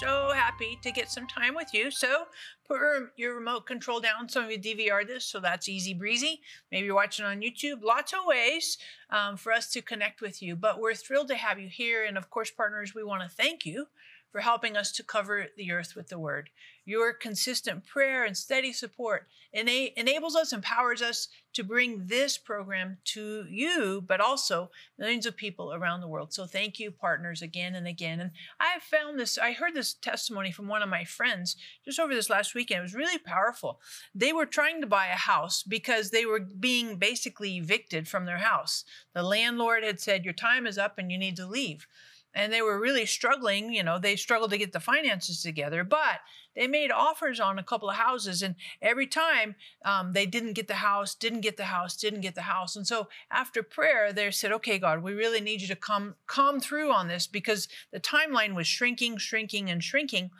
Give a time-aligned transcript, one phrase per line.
[0.00, 1.90] so happy to get some time with you.
[1.90, 2.24] So
[2.66, 2.80] put
[3.16, 4.28] your remote control down.
[4.28, 6.40] Some of you DVR this, so that's easy breezy.
[6.72, 7.82] Maybe you're watching on YouTube.
[7.82, 8.78] Lots of ways
[9.10, 10.56] um, for us to connect with you.
[10.56, 12.04] But we're thrilled to have you here.
[12.04, 13.86] And of course, partners, we want to thank you
[14.34, 16.50] for helping us to cover the earth with the word.
[16.84, 22.96] Your consistent prayer and steady support ena- enables us, empowers us to bring this program
[23.04, 26.34] to you, but also millions of people around the world.
[26.34, 28.18] So thank you, partners, again and again.
[28.18, 32.12] And I found this, I heard this testimony from one of my friends just over
[32.12, 32.80] this last weekend.
[32.80, 33.78] It was really powerful.
[34.16, 38.38] They were trying to buy a house because they were being basically evicted from their
[38.38, 38.84] house.
[39.14, 41.86] The landlord had said, Your time is up and you need to leave
[42.34, 43.72] and they were really struggling.
[43.72, 46.20] You know, they struggled to get the finances together, but
[46.54, 50.68] they made offers on a couple of houses, and every time um, they didn't get
[50.68, 52.76] the house, didn't get the house, didn't get the house.
[52.76, 56.60] And so after prayer, they said, "Okay, God, we really need you to come come
[56.60, 60.30] through on this because the timeline was shrinking, shrinking, and shrinking."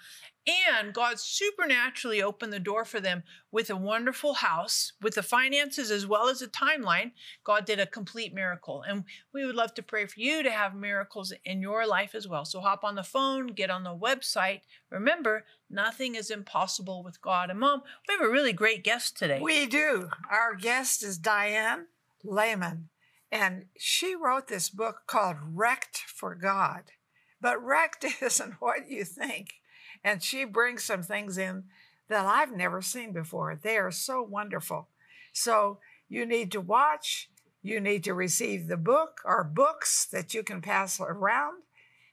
[0.46, 5.90] And God supernaturally opened the door for them with a wonderful house, with the finances
[5.90, 7.12] as well as a timeline.
[7.44, 8.82] God did a complete miracle.
[8.86, 12.28] And we would love to pray for you to have miracles in your life as
[12.28, 12.44] well.
[12.44, 14.60] So hop on the phone, get on the website.
[14.90, 17.48] Remember, nothing is impossible with God.
[17.48, 19.40] And mom, we have a really great guest today.
[19.40, 20.10] We do.
[20.30, 21.84] Our guest is Dianne
[22.22, 22.90] Leman.
[23.32, 26.92] And she wrote this book called Wrecked for God.
[27.40, 29.54] But wrecked isn't what you think
[30.02, 31.64] and she brings some things in
[32.08, 33.58] that I've never seen before.
[33.60, 34.88] They are so wonderful.
[35.32, 35.78] So
[36.08, 37.30] you need to watch,
[37.62, 41.62] you need to receive the book or books that you can pass around.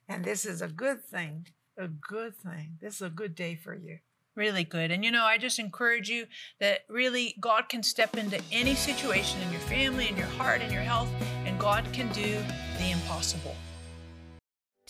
[0.07, 2.77] And this is a good thing, a good thing.
[2.81, 3.99] This is a good day for you.
[4.35, 4.91] Really good.
[4.91, 6.25] And you know, I just encourage you
[6.59, 10.71] that really God can step into any situation in your family, in your heart, in
[10.71, 11.09] your health,
[11.45, 12.37] and God can do
[12.77, 13.55] the impossible.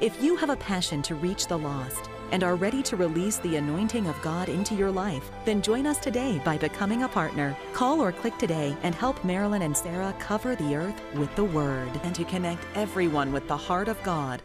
[0.00, 3.56] If you have a passion to reach the lost, and are ready to release the
[3.56, 7.56] anointing of God into your life, then join us today by becoming a partner.
[7.72, 11.90] Call or click today and help Marilyn and Sarah cover the earth with the Word
[12.04, 14.42] and to connect everyone with the heart of God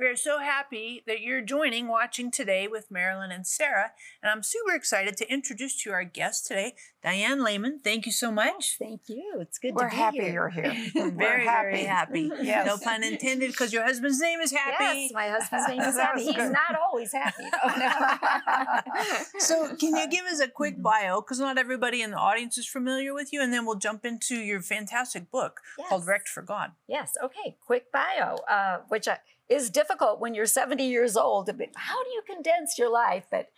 [0.00, 3.92] we are so happy that you're joining watching today with Marilyn and Sarah.
[4.22, 6.74] And I'm super excited to introduce to you our guest today,
[7.04, 7.80] Dianne Leman.
[7.84, 8.78] Thank you so much.
[8.80, 9.36] Oh, thank you.
[9.40, 9.90] It's good to be here.
[9.90, 10.32] We're to be happy here.
[10.32, 10.90] you're here.
[10.94, 11.70] We're very, happy.
[11.70, 12.30] very happy.
[12.50, 12.66] Yes.
[12.66, 15.02] No pun intended, because your husband's name is Happy.
[15.02, 16.24] Yes, my husband's name is Happy.
[16.24, 17.44] He's not always happy.
[19.38, 20.82] So, can you give us a quick Mm-hmm.
[20.82, 21.20] bio?
[21.20, 24.36] Because not everybody in the audience is familiar with you, and then we'll jump into
[24.36, 26.70] your fantastic book called Wrecked for God.
[26.88, 27.12] yes.
[27.22, 27.56] Okay.
[27.66, 29.18] Quick bio, uh, which I,
[29.50, 31.50] is difficult when you're 70 years old.
[31.74, 33.26] How do you condense your life?
[33.30, 33.48] But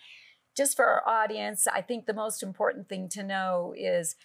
[0.56, 4.16] just for our audience, I think the most important thing to know is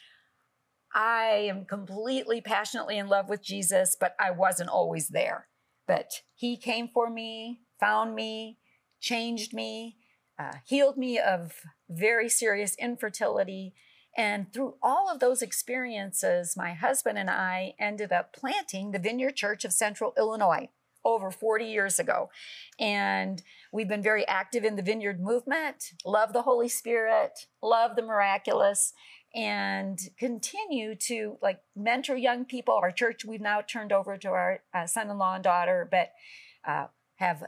[0.96, 5.48] I am completely passionately in love with Jesus, but I wasn't always there.
[5.86, 8.58] But He came for me, found me,
[9.02, 9.98] changed me,
[10.40, 11.54] uh, healed me of
[11.90, 13.74] very serious infertility.
[14.16, 19.36] And through all of those experiences, my husband and I ended up planting the Vineyard
[19.36, 20.70] Church of Central Illinois
[21.08, 22.30] over 40 years ago.
[22.80, 28.02] And we've been very active in the Vineyard movement, love the Holy Spirit, love the
[28.02, 28.94] miraculous,
[29.34, 32.76] and continue to like mentor young people.
[32.76, 36.12] Our church we've now turned over to our uh, son-in-law and daughter, but
[36.68, 37.44] uh, have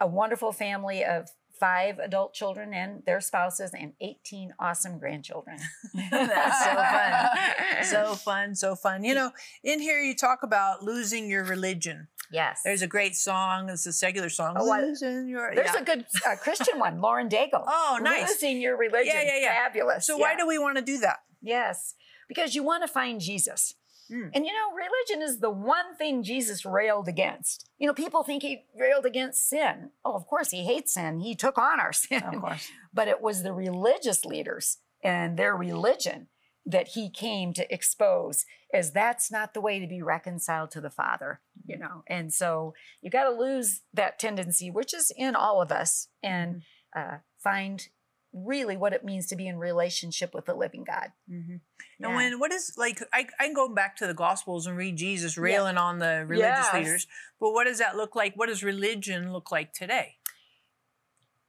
[0.00, 5.58] a wonderful family of five adult children and their spouses and 18 awesome grandchildren.
[6.10, 7.84] That's so fun.
[7.84, 9.04] So fun, so fun.
[9.04, 9.30] You know,
[9.62, 12.08] in here you talk about losing your religion.
[12.30, 12.60] Yes.
[12.64, 13.70] There's a great song.
[13.70, 14.56] It's a secular song.
[14.58, 15.54] Oh, Losing your.
[15.54, 15.80] There's yeah.
[15.80, 17.64] a good uh, Christian one, Lauren Daigle.
[17.80, 18.28] Oh, nice.
[18.28, 19.12] Losing your religion.
[19.14, 19.64] Yeah, yeah, yeah.
[19.64, 20.06] Fabulous.
[20.06, 21.18] So why do we want to do that?
[21.40, 21.94] Yes,
[22.28, 23.74] because you want to find Jesus.
[24.10, 24.30] Mm.
[24.34, 27.68] And you know, religion is the one thing Jesus railed against.
[27.78, 29.90] You know, people think he railed against sin.
[30.04, 31.20] Oh, of course, he hates sin.
[31.20, 32.22] He took on our sin.
[32.22, 32.68] Of course.
[32.92, 36.28] But it was the religious leaders and their religion
[36.66, 38.44] that he came to expose
[38.74, 42.74] as that's not the way to be reconciled to the father you know and so
[43.00, 46.62] you got to lose that tendency which is in all of us and
[46.94, 47.88] uh, find
[48.32, 51.56] really what it means to be in relationship with the living god Mm-hmm.
[51.98, 52.06] Yeah.
[52.08, 54.96] And when what is like I I can go back to the Gospels and read
[54.96, 56.74] Jesus railing on the religious Yes.
[56.74, 57.06] leaders,
[57.40, 58.34] but what does that look like?
[58.36, 60.16] What does religion look like today?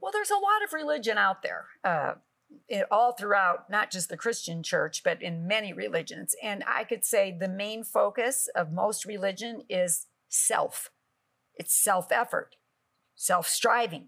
[0.02, 2.14] Well, there's a lot of religion out there, uh,
[2.68, 6.36] it, all throughout, not just the Christian church, but in many religions.
[6.42, 10.90] And I could say the main focus of most religion is self.
[11.56, 12.56] It's self effort,
[13.16, 14.08] self striving.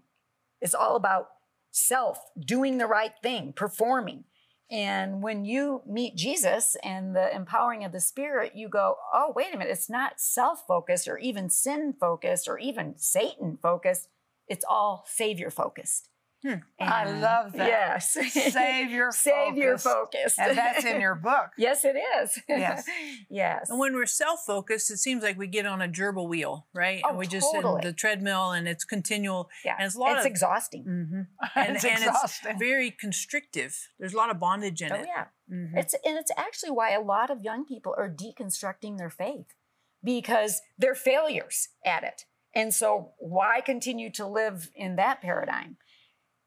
[0.60, 1.28] It's all about
[1.72, 4.24] self, doing the right thing, performing.
[4.70, 9.52] And when you meet Jesus and the empowering of the Spirit, you go, oh, wait
[9.52, 14.08] a minute, it's not self focused or even sin focused or even Satan focused.
[14.48, 16.08] It's all Savior focused.
[16.44, 16.54] Hmm.
[16.80, 17.68] I love that.
[17.68, 18.12] Yes.
[18.12, 19.84] Savior Savior focused.
[19.84, 20.38] focused.
[20.38, 21.50] And that's in your book.
[21.58, 22.38] yes, it is.
[22.48, 22.84] Yes.
[23.30, 23.70] yes.
[23.70, 27.00] And when we're self-focused, it seems like we get on a gerbil wheel, right?
[27.04, 27.82] Oh, and we just totally.
[27.82, 29.76] in the treadmill and it's continual yeah.
[29.78, 30.84] and it's a lot it's of exhausting.
[30.84, 31.26] Mhm.
[31.54, 32.58] and, it's and it's exhausting.
[32.58, 33.88] very constrictive.
[34.00, 34.98] There's a lot of bondage in it.
[34.98, 35.06] Oh it.
[35.06, 35.24] yeah.
[35.50, 35.76] Mhm.
[35.76, 39.54] It's and it's actually why a lot of young people are deconstructing their faith
[40.02, 42.24] because they're failures at it.
[42.54, 45.76] And so why continue to live in that paradigm?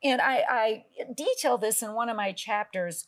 [0.06, 0.86] And I, I
[1.18, 3.08] detail this in one of my chapters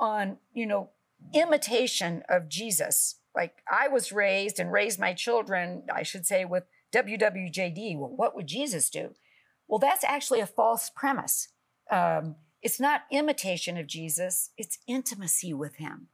[0.00, 0.88] on, you know,
[1.34, 3.16] imitation of Jesus.
[3.36, 6.64] Like I was raised and raised my children, I should say, with
[6.94, 7.98] WWJD.
[7.98, 9.10] Well, what would Jesus do?
[9.68, 11.48] Well, that's actually a false premise.
[11.90, 16.08] Um, it's not imitation of Jesus, it's intimacy with him.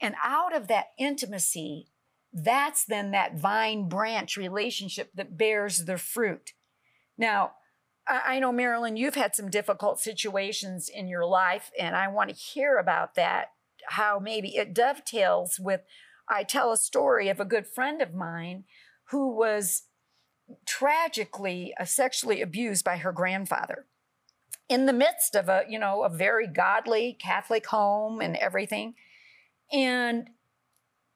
[0.00, 1.86] And out of that intimacy,
[2.32, 6.54] that's then that vine branch relationship that bears the fruit.
[7.16, 7.52] Now,
[8.10, 12.36] I know, Marilyn, you've had some difficult situations in your life, and I want to
[12.36, 13.52] hear about that,
[13.88, 15.82] how maybe it dovetails with.
[16.28, 18.64] I tell a story of a good friend of mine
[19.10, 19.82] who was
[20.66, 23.86] tragically uh, sexually abused by her grandfather
[24.68, 28.94] in the midst of a you know a very godly catholic home and everything
[29.72, 30.30] and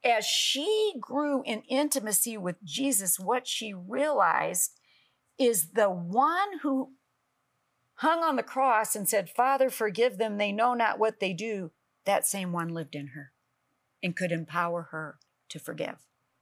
[0.04, 4.78] as she grew in intimacy with jesus what she realized
[5.38, 6.92] is the one who
[7.96, 11.70] hung on the cross and said father forgive them they know not what they do
[12.04, 13.32] that same one lived in her
[14.02, 15.96] and could empower her to forgive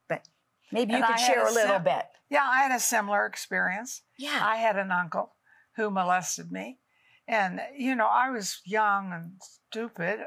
[0.09, 0.29] but
[0.71, 2.81] maybe you And could I share a a little sim- bit Yeah, I had a
[2.81, 4.03] similar experience.
[4.19, 5.35] yeah I had an uncle
[5.77, 6.79] who molested me.
[7.29, 10.19] And, you know, I was young and stupid.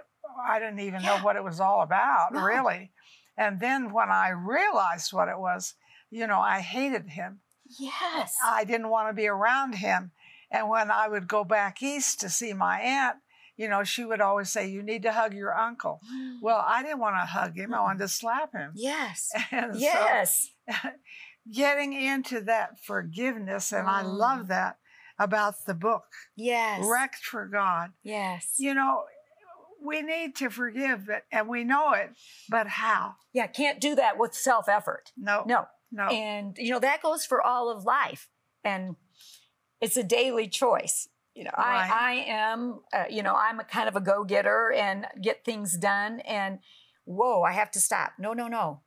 [0.48, 2.42] I didn't even know what it was all about, No.
[2.42, 2.94] really.
[3.38, 5.76] And then when I realized what it was,
[6.10, 7.42] you know, I hated him.
[7.80, 10.12] Yes I didn't want to be around him.
[10.52, 13.18] And when I would go back east to see my aunt,
[13.58, 16.02] you know, she would always say, You need to hug your uncle.
[16.42, 18.72] Well, I didn't want to hug him, I wanted to slap him.
[18.76, 20.52] yes And so yes
[21.52, 24.18] getting into that forgiveness, and I Mm.
[24.18, 24.78] love that
[25.18, 27.92] about the book, yes Wrecked for God.
[28.04, 29.06] yes You know,
[29.82, 32.12] we need to forgive it, and we know it,
[32.50, 33.16] but how?
[33.34, 35.12] Yeah, can't do that with self effort.
[35.18, 35.68] No, No.
[35.92, 36.08] No.
[36.08, 38.28] And, you know, that goes for all of life.
[38.64, 38.96] And
[39.82, 41.10] it's a daily choice.
[41.36, 41.90] You know, Right.
[41.92, 45.44] I, I am, uh, you know, I'm a kind of a go getter and get
[45.44, 46.22] things done.
[46.22, 46.60] And
[47.04, 48.14] whoa, I have to stop.
[48.18, 48.82] No, no, no.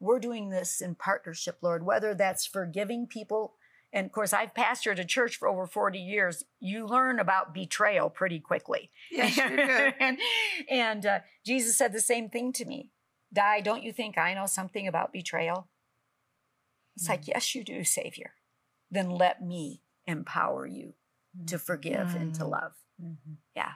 [0.00, 3.54] We're doing this in partnership, Lord, whether that's forgiving people.
[3.92, 6.44] And of course, I've pastored a church for over 40 years.
[6.58, 8.90] You learn about betrayal pretty quickly.
[9.10, 9.92] yes, you do.
[10.00, 10.18] and
[10.68, 12.90] and uh, Jesus said the same thing to me.
[13.32, 15.68] Di, don't you think I know something about betrayal?
[16.96, 18.34] It's like, yes, you do, Savior.
[18.90, 20.94] Then let me empower you
[21.46, 22.50] to forgive and to Mm.
[22.50, 22.72] love.
[23.02, 23.36] Mhm.
[23.56, 23.72] Yeah.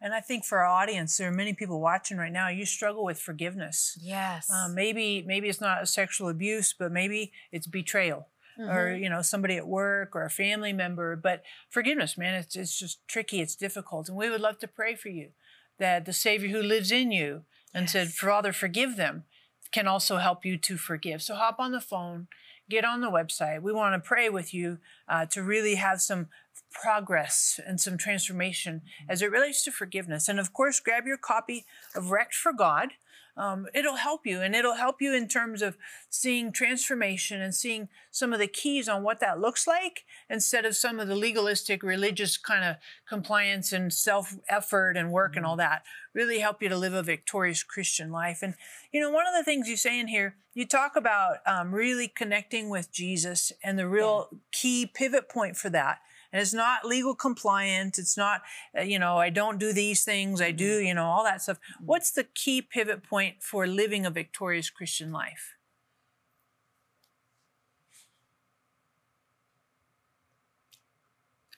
[0.00, 2.48] And I think for our audience, there are many people watching right now.
[2.48, 3.98] You struggle with forgiveness.
[4.00, 4.48] Yes.
[4.50, 9.00] Um, maybe maybe it's not a sexual abuse, but maybe it's betrayal, or Mhm.
[9.00, 11.16] you know somebody at work or a family member.
[11.16, 13.40] But forgiveness, man, it's it's just tricky.
[13.40, 15.32] It's difficult, and we would love to pray for you
[15.78, 17.44] that the Savior who lives in you
[17.74, 19.24] and said, "Father, forgive them,"
[19.72, 21.22] can also help you to forgive.
[21.22, 22.28] So hop on the phone,
[22.68, 23.62] get on the website.
[23.62, 26.28] We want to pray with you uh, to really have some
[26.70, 30.28] progress and some transformation as it relates to forgiveness.
[30.28, 32.90] And of course, grab your copy of Wrecked for God.
[33.38, 35.78] Um, it'll help you, and it'll help you in terms of
[36.10, 40.76] seeing transformation and seeing some of the keys on what that looks like instead of
[40.76, 42.76] some of the legalistic religious kind of
[43.08, 45.84] compliance and self effort and work and all that.
[46.12, 48.40] Really help you to live a victorious Christian life.
[48.42, 48.54] And,
[48.92, 52.08] you know, one of the things you say in here, you talk about um, really
[52.08, 56.00] connecting with Jesus and the real key pivot point for that
[56.32, 57.98] And it's not legal compliant.
[57.98, 58.42] It's not,
[58.78, 60.42] uh, you know, I don't do these things.
[60.42, 61.58] I do, you know, all that stuff.
[61.80, 65.54] What's the key pivot point for living a victorious Christian life?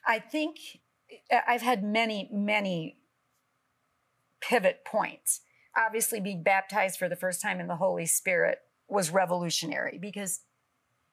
[0.07, 0.57] I think
[1.31, 2.97] uh, I've had many, many
[4.41, 5.41] pivot points.
[5.77, 10.41] Obviously, being baptized for the first time in the Holy Spirit was revolutionary because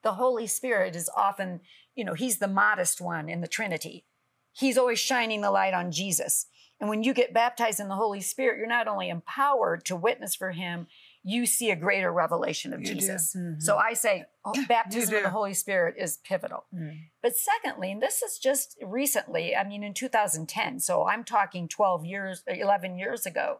[0.02, 1.60] the Holy Spirit is often,
[1.98, 4.04] you know, he's the modest one in the Trinity.
[4.52, 6.46] He's always shining the light on Jesus.
[6.78, 10.36] And when you get baptized in the Holy Spirit, you're not only empowered to witness
[10.36, 10.86] for him,
[11.24, 12.86] you see a greater revelation of You.
[12.86, 13.34] Jesus.
[13.36, 13.60] Mhm.
[13.60, 16.66] So I say oh, baptism of the Holy Spirit is pivotal.
[16.72, 17.00] Mm.
[17.20, 22.04] But secondly, and this is just recently, I mean, in 2010, so I'm talking 12
[22.04, 23.58] years, 11 years ago,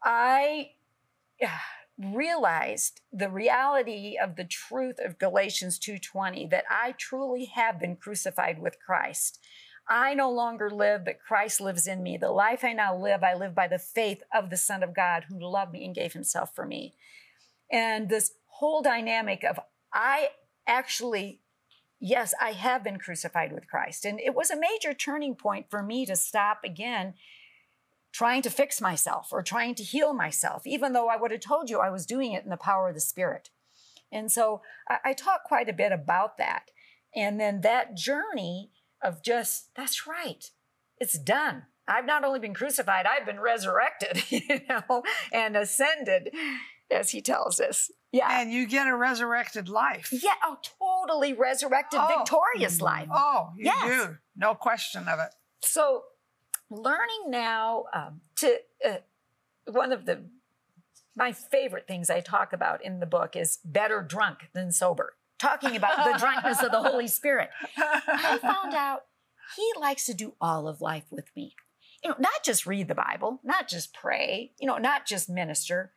[0.00, 0.70] I
[1.98, 8.58] realized the reality of the truth of Galatians 2:20 that I truly have been crucified
[8.58, 9.40] with Christ.
[9.88, 12.16] I no longer live, but Christ lives in me.
[12.16, 15.24] The life I now live, I live by the faith of the Son of God
[15.28, 16.96] who loved me and gave himself for me.
[17.70, 19.60] And this whole dynamic of
[19.92, 20.30] I
[20.66, 21.40] actually
[22.00, 24.04] yes, I have been crucified with Christ.
[24.04, 27.14] And it was a major turning point for me to stop again
[28.16, 31.68] trying to fix myself or trying to heal myself, even though I would have told
[31.68, 33.50] you I was doing it in the power of the Spirit.
[34.10, 36.70] And so I, I talk quite a bit about that.
[37.14, 38.70] And then that journey
[39.02, 40.50] of just, that's right,
[40.98, 41.64] it's done.
[41.86, 46.30] I've not only been crucified, I've been resurrected, you know, and ascended,
[46.90, 47.90] as he tells us.
[48.12, 48.40] Yeah.
[48.40, 50.08] And you get a resurrected life.
[50.10, 52.16] Yeah, oh, totally resurrected, Oh.
[52.16, 53.08] victorious life.
[53.12, 54.06] Oh, you Yes.
[54.06, 54.16] do.
[54.36, 55.34] No question of it.
[55.62, 56.04] So,
[56.70, 58.96] learning now um, to uh,
[59.66, 60.24] one of the
[61.16, 65.14] my favorite things I talk about in the book is better drunk than sober.
[65.38, 67.50] Talking about the drunkenness of the Holy Spirit.
[67.76, 69.04] I found out
[69.56, 71.54] he likes to do all of life with me.
[72.02, 75.92] You know, not just read the Bible, not just pray, you know, not just minister.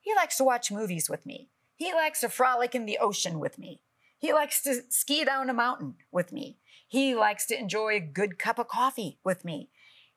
[0.00, 1.48] He likes to watch movies with me.
[1.76, 3.80] He likes to frolic in the ocean with me.
[4.18, 6.58] He likes to ski down a mountain with me.
[6.86, 9.70] He likes to enjoy a good cup of coffee with me.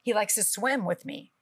[0.07, 1.33] He likes to swim with me.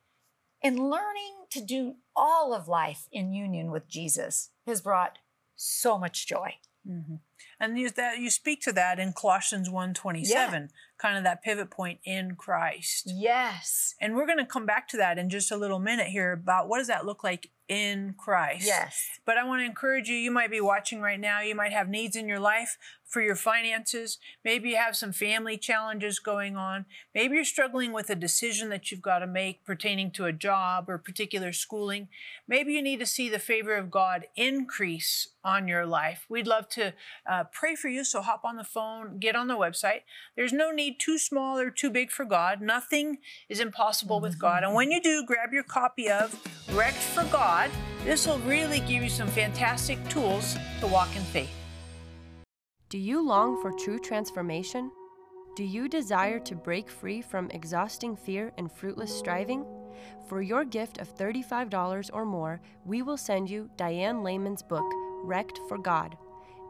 [0.63, 5.19] And learning to do all of life in union with Jesus has brought
[5.55, 6.55] so much joy.
[6.83, 7.19] Mhm.
[7.59, 11.99] And you, that you speak to that in Colossians 1:27, kind of that pivot point
[12.05, 13.03] in Christ.
[13.05, 13.93] Yes.
[14.01, 16.67] And we're going to come back to that in just a little minute here about
[16.67, 18.65] what does that look like in Christ.
[18.65, 19.19] Yes.
[19.25, 21.87] But I want to encourage you, you might be watching right now, you might have
[21.87, 24.17] needs in your life for your finances.
[24.43, 26.85] Maybe you have some family challenges going on.
[27.13, 30.89] Maybe you're struggling with a decision that you've got to make pertaining to a job
[30.89, 32.09] or particular schooling.
[32.47, 36.25] Maybe you need to see the favor of God increase on your life.
[36.27, 36.93] We'd love to
[37.29, 40.01] uh, pray for you, so hop on the phone, get on the website.
[40.35, 42.61] There's no need too small or too big for God.
[42.61, 44.63] Nothing is impossible with God.
[44.63, 46.35] And when you do, grab your copy of
[46.73, 47.69] Wrecked for God.
[48.03, 51.64] This will really give you some fantastic tools to walk in faith.
[52.95, 54.89] Do you long for true transformation?
[55.57, 59.65] Do you desire to break free from exhausting fear and fruitless striving?
[60.29, 64.89] For your gift of $35 or more, we will send you Dianne Leman's book,
[65.25, 66.15] Wrecked for God.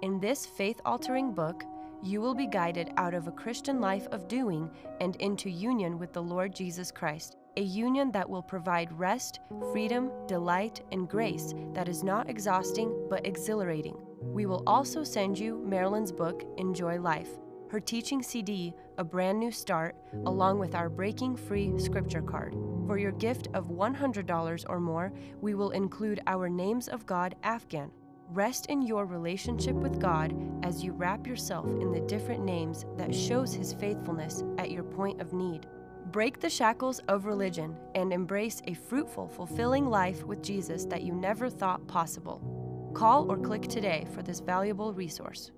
[0.01, 1.63] In this faith altering book,
[2.01, 6.11] you will be guided out of a Christian life of doing and into union with
[6.11, 9.41] the Lord Jesus Christ, a union that will provide rest,
[9.71, 13.95] freedom, delight, and grace that is not exhausting but exhilarating.
[14.25, 17.29] We will also send you Marilyn's book, Enjoy Life,
[17.69, 22.55] her teaching CD, A Brand New Start, along with our Breaking Free scripture card.
[22.85, 27.91] For your gift of $100 or more, we will include our Names of God Afghan.
[28.29, 33.13] Rest in your relationship with God as you wrap yourself in the different names that
[33.13, 35.67] shows his faithfulness at your point of need.
[36.11, 41.13] Break the shackles of religion and embrace a fruitful, fulfilling life with Jesus that you
[41.13, 42.64] never thought possible.
[42.95, 45.51] Call or click today for this valuable resource.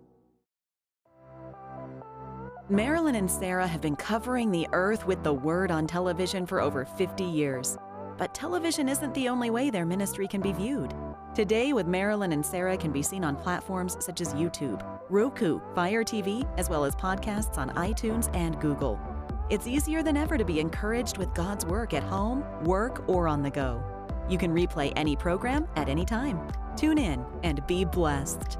[2.70, 6.84] Marilyn and Sarah have been covering the earth with the word on television for over
[6.84, 7.78] 50 years.
[8.18, 10.96] But television isn't the only way their ministry can be viewed.
[11.36, 16.04] Today with Marilyn and Sarah can be seen on platforms such as YouTube, Roku, Fire
[16.04, 19.00] TV, as well as podcasts on iTunes and Google.
[19.52, 23.44] It's easier than ever to be encouraged with God's work at home, work, or on
[23.44, 23.97] the go.
[24.30, 26.40] You can replay any program at any time.
[26.76, 28.60] Tune in and be blessed.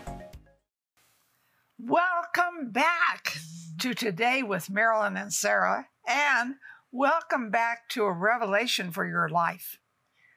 [2.41, 3.37] Welcome back
[3.79, 6.55] to Today with Marilyn and Sarah, and
[6.91, 9.79] welcome back to a revelation for your life.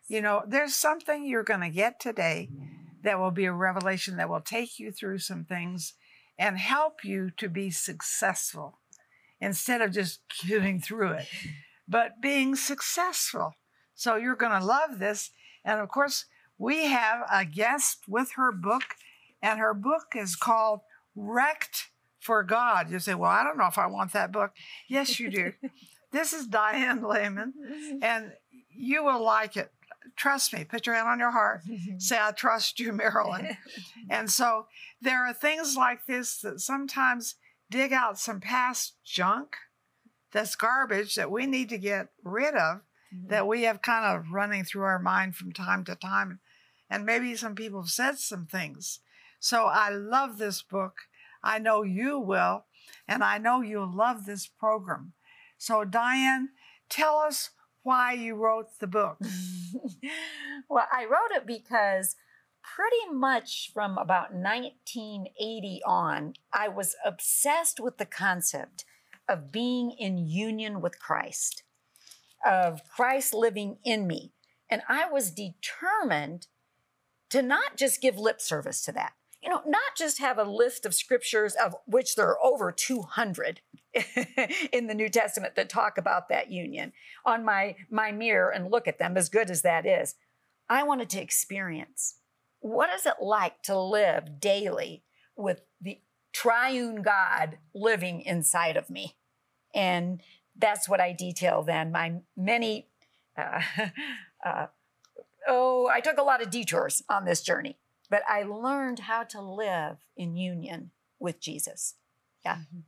[0.07, 2.51] You know, there's something you're going to get today
[3.03, 5.95] that will be a revelation that will take you through some things
[6.39, 8.81] and help you to be successful
[9.41, 11.29] instead of just getting through it,
[11.89, 13.55] but being successful.
[13.95, 15.31] So you're going to love this.
[15.65, 16.27] And of course,
[16.59, 18.97] we have a guest with her book,
[19.41, 20.81] and her book is called
[21.17, 21.89] Wrecked
[22.25, 22.91] for God.
[22.91, 24.53] You say, Well, I don't know if I want that book.
[24.89, 25.53] Yes, you do.
[26.13, 27.53] this is Dianne Leman,
[28.03, 28.33] and
[28.75, 29.71] you will like it.
[30.17, 31.61] Trust me, put your hand on your heart.
[31.99, 33.57] Say, I trust you, Marilyn.
[34.11, 34.67] and so
[35.01, 37.37] there are things like this that sometimes
[37.71, 39.57] dig out some past junk
[40.33, 42.79] that's garbage that we need to get rid of,
[43.15, 43.29] mm-hmm.
[43.29, 46.41] that we have kind of running through our mind from time to time.
[46.89, 49.01] And maybe some people have said some things
[49.45, 50.95] so I love this book.
[51.45, 52.65] I know you will,
[53.07, 55.13] and I know you'll love this program.
[55.59, 56.47] So, Dianne,
[56.89, 57.51] tell us
[57.83, 59.19] why you wrote the book.
[60.69, 62.17] well, I wrote it because
[62.63, 68.85] pretty much from about 1980 on, I was obsessed with the concept
[69.29, 71.63] of being in union with Christ,
[72.45, 74.33] of Christ living in me.
[74.71, 76.47] And I was determined
[77.31, 79.13] to not just give lip service to that,
[79.45, 83.61] you know, not just have a list of scriptures, of which there are over 200
[84.73, 86.93] in the New Testament that talk about that union,
[87.27, 90.15] on my, my mirror and look at them, as good as that is.
[90.69, 92.17] I wanted to experience
[92.61, 95.03] what is it like to live daily
[95.37, 96.01] with the
[96.33, 99.17] triune God living inside of me?
[99.75, 100.23] And
[100.57, 101.93] that's what I detail then.
[101.93, 102.89] My many,
[103.37, 103.61] uh,
[104.47, 104.67] uh,
[105.47, 107.77] oh, I took a lot of detours on this journey
[108.15, 111.97] but I learned how to live in union with Jesus.
[112.45, 112.59] Yeah.
[112.59, 112.79] Mm-hmm.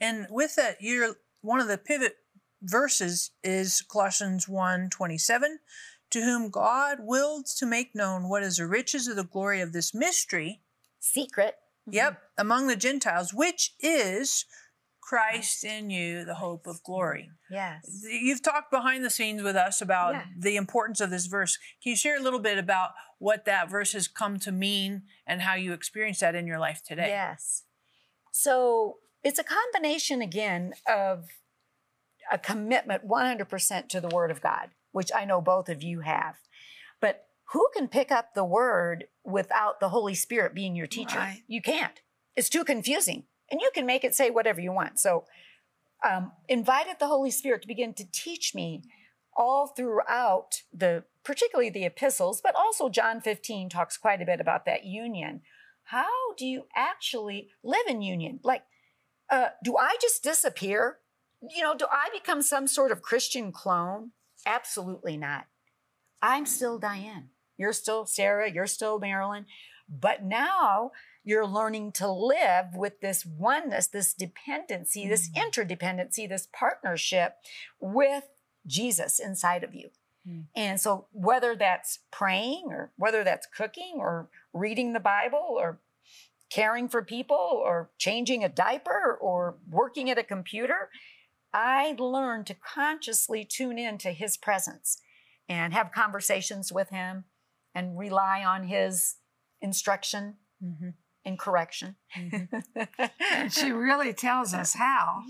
[0.00, 2.16] And with that, you're one of the pivot
[2.60, 5.60] verses is Colossians 1 27,
[6.10, 9.72] to whom God willed to make known what is the riches of the glory of
[9.72, 10.62] this mystery.
[10.98, 11.54] Secret.
[11.88, 12.40] Yep, mm-hmm.
[12.40, 14.44] among the Gentiles, which is
[15.08, 17.30] Christ in you, the hope of glory.
[17.50, 18.04] Yes.
[18.04, 20.24] You've talked behind the scenes with us about yeah.
[20.38, 21.56] the importance of this verse.
[21.82, 25.40] Can you share a little bit about what that verse has come to mean and
[25.40, 27.08] how you experience that in your life today?
[27.08, 27.62] Yes.
[28.32, 31.24] So it's a combination again of
[32.30, 36.34] a commitment 100% to the Word of God, which I know both of you have.
[37.00, 41.16] But who can pick up the Word without the Holy Spirit being your teacher?
[41.16, 41.44] Right.
[41.46, 42.02] You can't.
[42.36, 44.98] It's too confusing and you can make it say whatever you want.
[44.98, 45.24] So,
[46.08, 48.82] um, invited the Holy Spirit to begin to teach me
[49.36, 54.64] all throughout the, particularly the epistles, but also John 15 talks quite a bit about
[54.66, 55.40] that union.
[55.84, 58.40] How do you actually live in union?
[58.42, 58.62] Like,
[59.30, 60.98] uh, do I just disappear?
[61.40, 64.10] You know, do I become some sort of Christian clone?
[64.46, 65.46] Absolutely not.
[66.20, 67.28] I'm still Dianne.
[67.56, 68.50] You're still Sarah.
[68.50, 69.46] You're still Marilyn.
[69.88, 70.90] But now
[71.28, 75.10] you're learning to live with this oneness, this dependency, mm-hmm.
[75.10, 77.34] this interdependency, this partnership
[77.78, 78.24] with
[78.66, 79.90] Jesus inside of you.
[80.26, 80.40] Mm-hmm.
[80.56, 85.80] And so, whether that's praying or whether that's cooking or reading the Bible or
[86.48, 90.88] caring for people or changing a diaper or working at a computer,
[91.52, 95.02] I learned to consciously tune in to his presence
[95.46, 97.24] and have conversations with him
[97.74, 99.16] and rely on his
[99.60, 100.36] instruction.
[100.64, 100.88] Mm-hmm
[101.28, 101.96] and correction.
[102.16, 102.82] Mm-hmm.
[103.34, 105.22] and she really tells us how,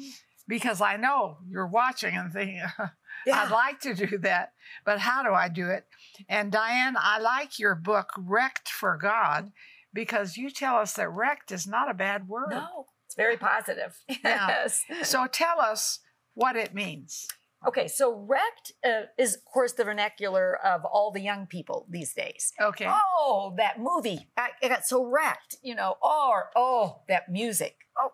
[0.46, 2.62] because I know you're watching and thinking,
[3.26, 3.42] yeah.
[3.42, 4.52] I'd like to do that,
[4.84, 5.84] but how do I do it?
[6.28, 9.52] And Dianne, I like your book, Wrecked for God,
[9.92, 12.50] because you tell us that wrecked is not a bad word.
[12.50, 13.96] No, it's very positive.
[14.24, 14.82] Yes.
[14.88, 15.02] Yeah.
[15.02, 16.00] So tell us
[16.34, 17.26] what it means.
[17.66, 22.14] Okay, so wrecked uh, is, of course, the vernacular of all the young people these
[22.14, 22.52] days.
[22.60, 22.86] Okay.
[22.88, 24.28] Oh, that movie.
[24.36, 27.78] I, I got so wrecked, you know, or, oh, that music.
[27.98, 28.12] Oh,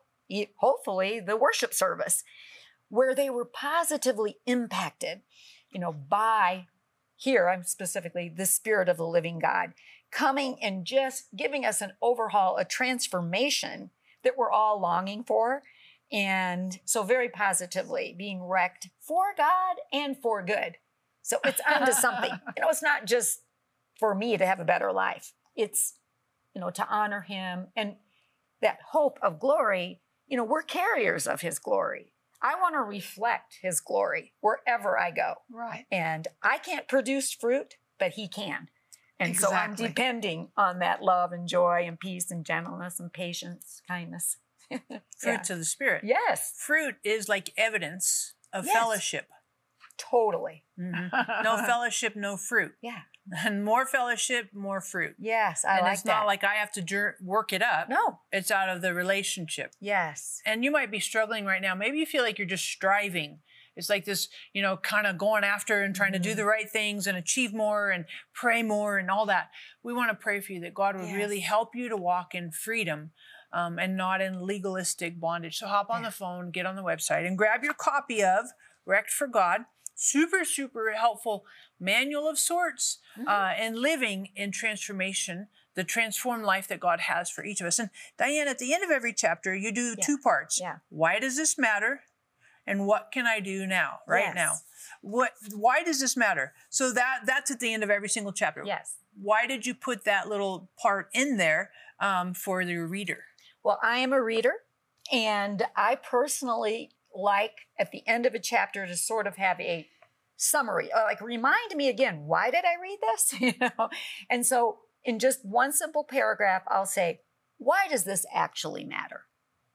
[0.57, 2.25] hopefully the worship service,
[2.89, 5.21] where they were positively impacted,
[5.71, 6.67] you know, by,
[7.17, 9.75] here I'm specifically the Spirit of the living God
[10.11, 13.91] coming and just giving us an overhaul, a transformation
[14.23, 15.63] that we're all longing for.
[16.15, 20.77] And so, very positively, being wrecked for God and for good.
[21.23, 22.31] So, it's unto something.
[22.31, 23.41] You know, it's not just
[23.99, 25.95] for me to have a better life, it's,
[26.55, 27.97] you know, to honor Him and
[28.63, 30.01] that hope of glory.
[30.29, 32.13] You know, we're carriers of His glory.
[32.41, 35.35] I want to reflect His glory wherever I go.
[35.51, 35.85] Right.
[35.91, 38.69] And I can't produce fruit, but He can.
[39.19, 43.81] And so I'm depending on that love and joy and peace and gentleness and patience,
[43.89, 44.37] kindness.
[45.19, 46.05] Fruits of the Spirit.
[46.05, 48.75] Yes, Fruit is like evidence of Yes.
[48.75, 49.29] fellowship.
[49.97, 50.65] totally.
[50.79, 51.11] Mhm.
[51.45, 52.73] No fellowship, no fruit.
[52.83, 53.03] Yeah.
[53.45, 55.15] And more fellowship, more fruit.
[55.19, 56.11] Yes, I and like it's that.
[56.19, 57.89] not like I have to jur- work it up.
[57.89, 58.19] no.
[58.33, 59.73] It's out of the relationship.
[59.81, 60.41] Yes.
[60.45, 61.75] And you might be struggling right now.
[61.75, 63.39] Maybe you feel like you're just striving.
[63.77, 66.37] It's like this, you know, kind of going after and trying to do Mhm.
[66.37, 69.51] the right things and achieve more and pray more and all that.
[69.83, 72.51] We want to pray for you that God would really help you to walk in
[72.53, 73.13] freedom
[73.55, 75.59] um, and not in legalistic bondage.
[75.59, 76.09] So hop on Yeah.
[76.09, 78.47] the phone, get on the website, and grab your copy of
[78.85, 79.65] Wrecked for God.
[79.95, 81.47] Super, super helpful
[81.79, 83.29] manual of sorts Mhm.
[83.29, 87.79] uh, and living in transformation, the transformed life that God has for each of us.
[87.79, 90.05] And Dianne, at the end of every chapter, you do Yeah.
[90.05, 90.59] two parts.
[90.61, 90.79] Yeah.
[90.89, 92.03] Why does this matter?
[92.67, 94.57] And what can I do now, right now?
[95.01, 96.55] What why does this matter?
[96.71, 98.63] So that that's at the end of every single chapter.
[98.65, 98.97] Yes.
[99.15, 103.27] Why did you put that little part in there um, for the reader?
[103.65, 104.53] Well, I am a reader,
[105.11, 109.89] and I personally like at the end of a chapter to sort of have a
[110.37, 113.35] summary, uh, like remind me again, why did I read this?
[113.41, 113.89] you know,
[114.29, 117.21] and so in just one simple paragraph, I'll say,
[117.57, 119.23] why does this actually matter?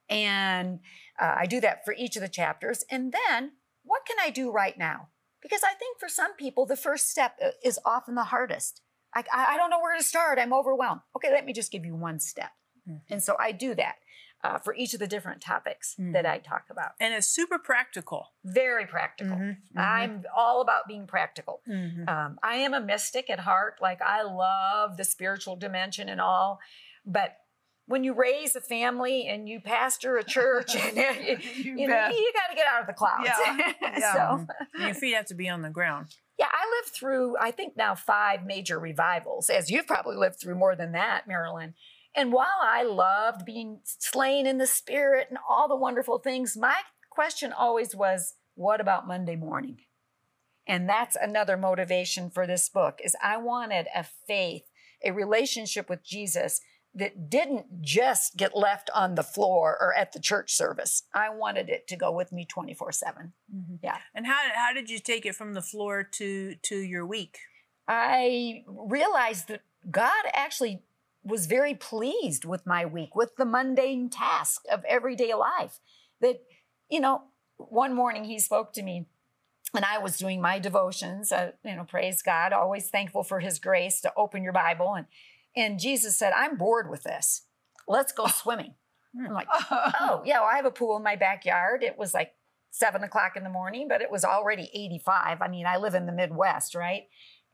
[0.08, 0.80] And
[1.20, 4.52] uh, I do that for each of the chapters, and then what can I do
[4.52, 5.10] right now?
[5.42, 8.82] Because I think for some people, the first step uh, is often the hardest.
[9.16, 10.38] I, I I don't know where to start.
[10.38, 11.02] I'm overwhelmed.
[11.16, 12.52] Okay, let me just give you one step.
[13.10, 13.96] And so I do that
[14.44, 16.92] uh, for each of the different topics that I talk about.
[17.00, 18.28] And it's super practical.
[18.46, 19.36] Very practical.
[19.38, 19.82] Mhm, mhm.
[19.82, 21.62] I'm all about being practical.
[21.68, 22.08] Mhm.
[22.08, 23.76] Um, I am a mystic at heart.
[23.82, 26.60] Like I love the spiritual dimension and all.
[27.06, 27.38] But
[27.86, 32.08] when you raise a family and you pastor a church, and you, You you, know,
[32.10, 33.26] you got to get out of the clouds.
[33.26, 34.14] Yeah, yeah.
[34.14, 36.16] so, And your feet have to be on the ground.
[36.38, 40.56] yeah, I lived through, I think now five major revivals, as you've probably lived through
[40.56, 41.74] more than that, Marilyn.
[42.16, 46.76] And while I loved being slain in the spirit and all the wonderful things, my
[47.10, 49.78] question always was, what about Monday morning?
[50.68, 54.64] And that's another motivation for this book is I wanted a faith,
[55.04, 56.62] a relationship with Jesus
[56.94, 61.04] that didn't just get left on the floor or at the church service.
[61.14, 63.32] I wanted it to go with me 24/7.
[63.56, 63.76] Mm-hmm.
[63.84, 63.98] Yeah.
[64.14, 67.38] And how how did you take it from the floor to to your week?
[67.88, 70.84] I realized that God actually
[71.24, 75.80] was very pleased with my week, with the mundane task of everyday life.
[76.22, 76.42] That,
[76.90, 77.24] you know,
[77.58, 79.08] one morning he spoke to me
[79.74, 83.60] and I was doing my devotions, uh, you know, praise God, always thankful for his
[83.60, 84.96] grace to open your Bible.
[84.96, 85.06] And,
[85.56, 87.44] and Jesus said, I'm bored with this.
[87.88, 88.74] Let's go swimming.
[89.18, 91.84] I'm like, oh, yeah, well, I have a pool in my backyard.
[91.84, 92.34] It was like
[92.72, 95.42] seven o'clock in the morning, but it was already 85.
[95.42, 97.04] I mean, I live in the Midwest, right?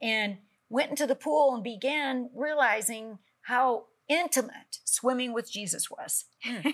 [0.01, 0.38] And
[0.69, 6.25] went into the pool and began realizing how intimate swimming with Jesus was.
[6.43, 6.69] Hmm.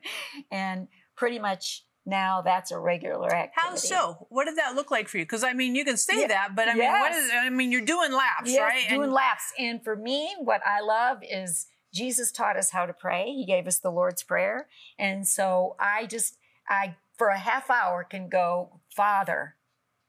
[0.50, 3.52] and pretty much now that's a regular activity.
[3.54, 4.26] How so?
[4.30, 5.24] What did that look like for you?
[5.24, 7.30] Because I mean, you can say Yeah, that, but I mean, what is?
[7.32, 8.88] I mean, you're doing laps, Yes, right?
[8.88, 9.52] doing And- laps.
[9.58, 13.32] And for me, what I love is Jesus taught us how to pray.
[13.32, 14.68] He gave us the Lord's Prayer.
[14.98, 16.36] And so I just,
[16.68, 19.54] I, for a half hour, can go, Father,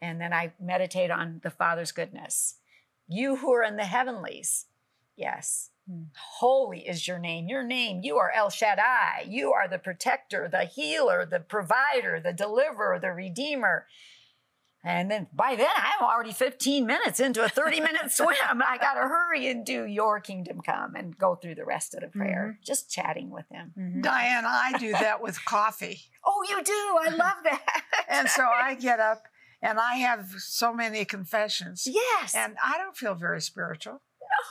[0.02, 2.56] and then I meditate on the Father's goodness.
[3.08, 4.66] You who are in the heavenlies,
[5.16, 5.70] yes.
[5.90, 6.04] Hmm.
[6.40, 7.48] Holy is your name.
[7.48, 9.26] Your name, you are El Shaddai.
[9.28, 13.88] You are the protector, the healer, the provider, the deliverer, the redeemer.
[14.84, 18.62] And then by then, I'm already 15 minutes into a 30 minute swim.
[18.66, 22.02] I got to hurry and do your kingdom come and go through the rest of
[22.02, 23.74] the prayer, just chatting with him.
[23.78, 24.02] Mhm.
[24.04, 26.02] Dianne, I do that with coffee.
[26.26, 26.72] Oh, you do?
[26.74, 27.84] I love that.
[28.08, 29.24] And so I get up
[29.62, 31.86] and I have so many confessions.
[31.88, 32.36] yes.
[32.36, 34.02] And I don't feel very spiritual.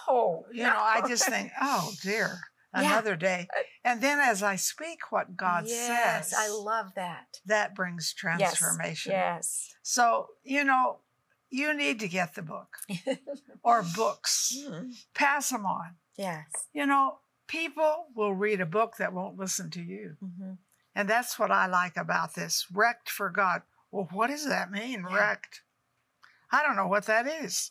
[0.09, 2.41] No, You know, I just think, oh dear,
[2.75, 2.83] Yeah.
[2.93, 3.49] another day.
[3.85, 7.39] And then as I speak what God yes, says, I love that.
[7.47, 9.13] that brings transformation.
[9.13, 9.75] Yes.
[9.83, 10.99] So, you know,
[11.49, 12.77] you need to get the book
[13.63, 15.97] or books, Mm, pass them on.
[16.17, 16.45] yes.
[16.75, 20.17] You know, people will read a book that won't listen to you.
[20.23, 20.59] Mhm.
[20.95, 23.63] And that's what I like about this wrecked for God.
[23.91, 25.15] Well, what does that mean, Yeah.
[25.17, 25.63] wrecked?
[26.51, 27.71] I don't know what that is.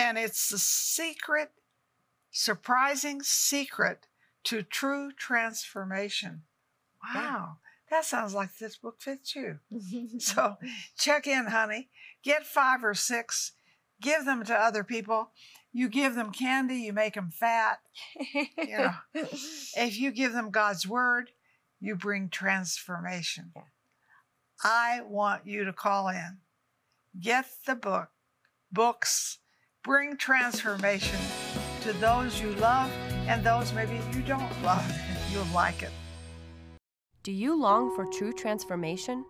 [0.00, 1.50] And it's the secret,
[2.30, 4.06] surprising secret
[4.44, 6.44] to true transformation.
[7.14, 7.58] Wow.
[7.90, 9.58] That sounds like this book fits you.
[10.18, 10.56] So
[10.96, 11.90] check in, honey.
[12.24, 13.52] Get five or six,
[14.00, 15.32] give them to other people.
[15.70, 17.80] You give them candy, you make them fat.
[18.32, 21.30] You know, if you give them God's word,
[21.78, 23.52] you bring transformation.
[23.54, 23.62] Yeah.
[24.64, 26.38] I want you to call in.
[27.20, 28.08] Get the book,
[28.72, 29.38] books,
[29.82, 31.18] bring transformation
[31.80, 32.90] to those you love
[33.26, 34.84] and those maybe you don't love.
[35.32, 35.90] You'll like it.
[37.22, 39.24] Do you long for true transformation?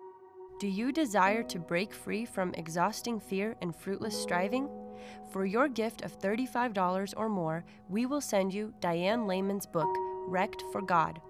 [0.59, 4.69] Do you desire to break free from exhausting fear and fruitless striving?
[5.33, 9.89] For your gift of $35 or more, we will send you Dianne Leman's book,
[10.27, 11.21] Wrecked for God.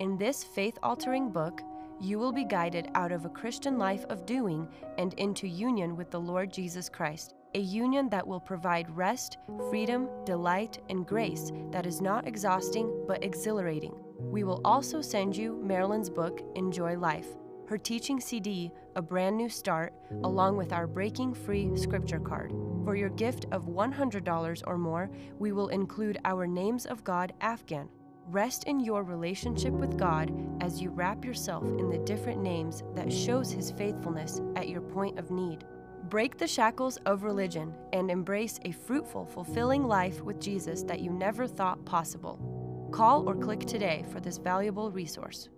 [0.00, 1.62] In this faith altering book,
[2.00, 6.10] you will be guided out of a Christian life of doing and into union with
[6.10, 9.38] the Lord Jesus Christ, a union that will provide rest,
[9.70, 13.94] freedom, delight, and grace that is not exhausting but exhilarating.
[14.18, 17.28] We will also send you Marilyn's book, Enjoy Life,
[17.68, 22.52] her teaching CD, A Brand New Start, along with our Breaking Free scripture card.
[22.84, 27.88] For your gift of $100 or more, we will include our Names of God Afghan.
[28.26, 33.12] Rest in your relationship with God as you wrap yourself in the different names that
[33.12, 35.64] shows his faithfulness at your point of need.
[36.10, 41.10] Break the shackles of religion and embrace a fruitful, fulfilling life with Jesus that you
[41.10, 42.88] never thought possible.
[42.92, 45.48] Call or click today for this valuable resource.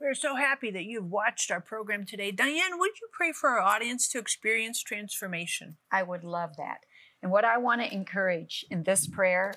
[0.00, 2.32] We're so happy that you've watched our program today.
[2.32, 5.76] Dianne, would you pray for our audience to experience transformation?
[5.92, 6.78] I would love that.
[7.22, 9.52] And what I want to encourage in this prayer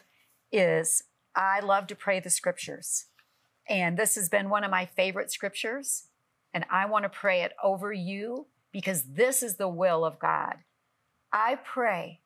[0.51, 1.03] is
[1.37, 3.05] I love to pray the scriptures.
[3.69, 6.07] And this has been one of my favorite scriptures.
[6.53, 10.57] And I want to pray it over you because this is the will of God.
[11.31, 12.21] I pray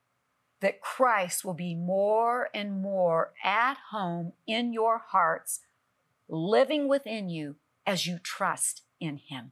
[0.61, 5.61] that Christ will be more and more at home in your hearts,
[6.29, 9.51] living within you as you trust in Him.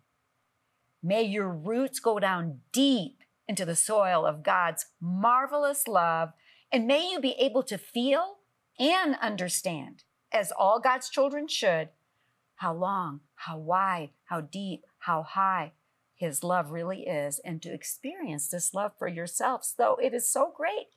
[1.02, 6.34] May your roots go down deep into the soil of God's marvelous love,
[6.72, 8.38] and may you be able to feel
[8.78, 11.90] and understand, as all God's children should,
[12.58, 15.72] how long, how wide, how deep, how high
[16.20, 20.52] His love really is, and to experience this love for yourselves, though it is so
[20.54, 20.88] great.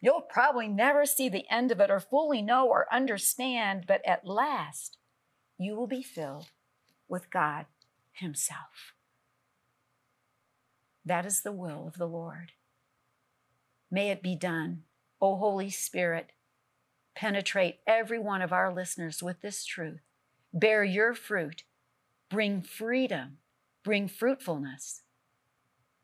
[0.00, 4.26] You'll probably never see the end of it or fully know or understand, but at
[4.26, 4.96] last
[5.58, 6.46] you will be filled
[7.06, 7.66] with God
[8.14, 8.94] Himself.
[11.04, 12.52] That is the will of the Lord.
[13.90, 14.84] May it be done.
[15.20, 16.30] O Holy Spirit,
[17.14, 20.00] penetrate every one of our listeners with this truth.
[20.50, 21.64] Bear your fruit.
[22.30, 23.36] Bring freedom.
[23.86, 25.02] Bring fruitfulness.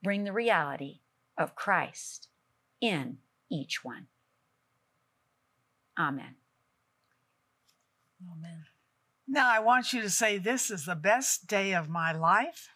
[0.05, 1.01] Bring the reality
[1.37, 2.29] of Christ
[2.81, 3.18] in
[3.51, 4.07] each one.
[5.99, 6.37] Amen.
[8.25, 8.66] Amen.
[9.27, 12.68] Now, I want you to say, This is the best day of my life.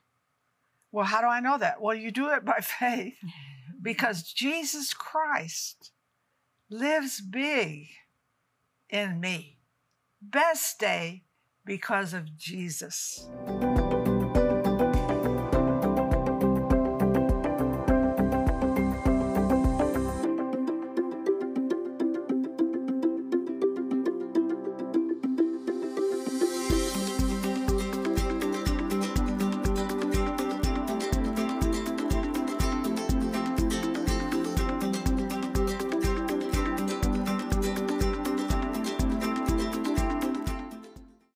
[0.90, 1.80] Well, how do I know that?
[1.80, 3.14] Well, you do it by faith
[3.80, 5.92] because Jesus Christ
[6.68, 7.86] lives big
[8.90, 9.60] in me.
[10.20, 11.22] Best day
[11.64, 13.28] because of Jesus.